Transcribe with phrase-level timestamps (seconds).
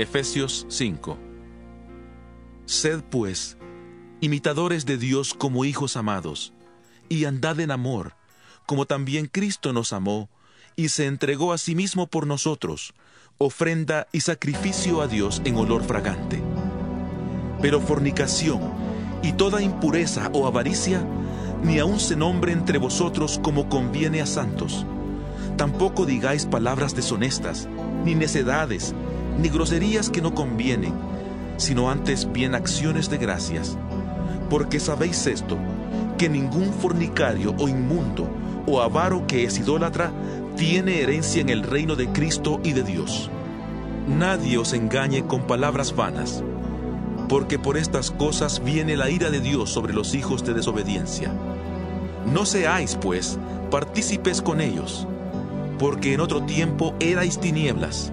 [0.00, 1.18] Efesios 5
[2.66, 3.58] Sed pues
[4.20, 6.52] imitadores de Dios como hijos amados,
[7.08, 8.14] y andad en amor,
[8.64, 10.28] como también Cristo nos amó,
[10.76, 12.94] y se entregó a sí mismo por nosotros,
[13.38, 16.40] ofrenda y sacrificio a Dios en olor fragante.
[17.60, 18.60] Pero fornicación
[19.22, 21.04] y toda impureza o avaricia,
[21.64, 24.86] ni aun se nombre entre vosotros como conviene a santos.
[25.56, 27.68] Tampoco digáis palabras deshonestas,
[28.04, 28.94] ni necedades,
[29.38, 30.92] ni groserías que no convienen,
[31.56, 33.76] sino antes bien acciones de gracias.
[34.50, 35.56] Porque sabéis esto,
[36.16, 38.28] que ningún fornicario o inmundo
[38.66, 40.12] o avaro que es idólatra
[40.56, 43.30] tiene herencia en el reino de Cristo y de Dios.
[44.08, 46.42] Nadie os engañe con palabras vanas,
[47.28, 51.32] porque por estas cosas viene la ira de Dios sobre los hijos de desobediencia.
[52.32, 53.38] No seáis, pues,
[53.70, 55.06] partícipes con ellos,
[55.78, 58.12] porque en otro tiempo erais tinieblas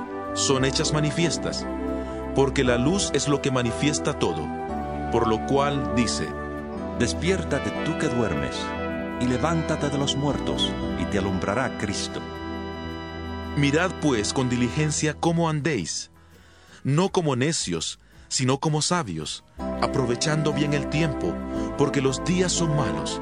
[0.33, 1.65] son hechas manifiestas,
[2.35, 4.47] porque la luz es lo que manifiesta todo,
[5.11, 6.27] por lo cual dice,
[6.99, 8.55] Despiértate tú que duermes,
[9.19, 12.21] y levántate de los muertos, y te alumbrará Cristo.
[13.57, 16.11] Mirad pues con diligencia cómo andéis,
[16.83, 19.43] no como necios, sino como sabios,
[19.81, 21.33] aprovechando bien el tiempo,
[21.77, 23.19] porque los días son malos.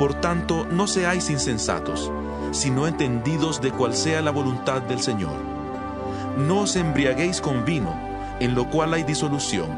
[0.00, 2.10] Por tanto, no seáis insensatos,
[2.50, 5.55] sino entendidos de cuál sea la voluntad del Señor
[6.36, 7.94] no os embriaguéis con vino,
[8.40, 9.70] en lo cual hay disolución.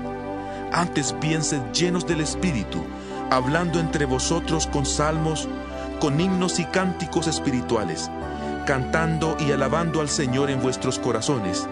[0.72, 1.40] Antes bien
[1.72, 2.84] llenos del Espíritu,
[3.30, 5.48] hablando entre vosotros con salmos,
[6.00, 8.10] con himnos y cánticos espirituales,
[8.66, 11.66] cantando y alabando al Señor en vuestros corazones,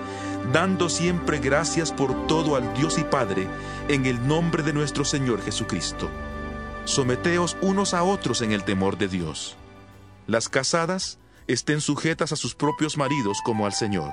[0.52, 3.48] dando siempre gracias por todo al Dios y Padre,
[3.88, 6.08] en el nombre de nuestro Señor Jesucristo.
[6.84, 9.56] Someteos unos a otros en el temor de Dios.
[10.28, 11.18] Las casadas
[11.48, 14.12] estén sujetas a sus propios maridos como al Señor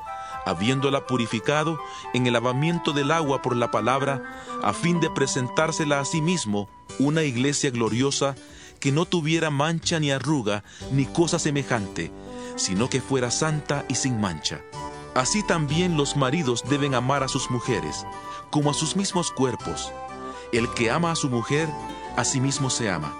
[0.45, 1.79] habiéndola purificado
[2.13, 4.23] en el lavamiento del agua por la palabra,
[4.63, 6.69] a fin de presentársela a sí mismo
[6.99, 8.35] una iglesia gloriosa
[8.79, 12.11] que no tuviera mancha ni arruga ni cosa semejante,
[12.55, 14.61] sino que fuera santa y sin mancha.
[15.13, 18.05] Así también los maridos deben amar a sus mujeres,
[18.49, 19.91] como a sus mismos cuerpos.
[20.51, 21.69] El que ama a su mujer,
[22.17, 23.13] a sí mismo se ama.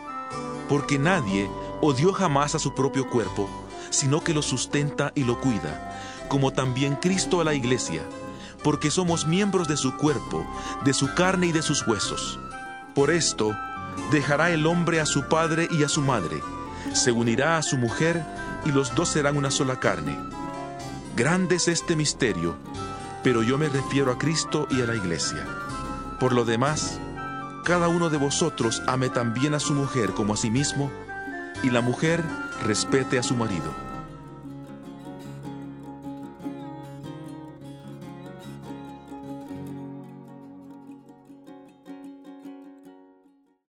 [0.68, 1.50] Porque nadie
[1.82, 3.50] odió jamás a su propio cuerpo,
[3.90, 5.92] sino que lo sustenta y lo cuida
[6.32, 8.04] como también Cristo a la iglesia,
[8.64, 10.48] porque somos miembros de su cuerpo,
[10.86, 12.40] de su carne y de sus huesos.
[12.96, 13.54] Por esto,
[14.12, 16.42] dejará el hombre a su padre y a su madre,
[16.94, 18.24] se unirá a su mujer,
[18.64, 20.18] y los dos serán una sola carne.
[21.18, 22.56] Grande es este misterio,
[23.26, 25.46] pero yo me refiero a Cristo y a la iglesia.
[26.18, 26.98] Por lo demás,
[27.66, 30.90] cada uno de vosotros ame también a su mujer como a sí mismo,
[31.62, 32.24] y la mujer
[32.64, 33.91] respete a su marido.